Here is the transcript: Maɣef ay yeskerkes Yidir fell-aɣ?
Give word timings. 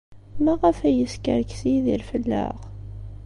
Maɣef 0.43 0.77
ay 0.87 0.95
yeskerkes 0.97 1.61
Yidir 1.69 2.01
fell-aɣ? 2.09 2.57